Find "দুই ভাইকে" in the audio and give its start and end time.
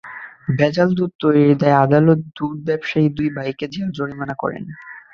3.17-3.65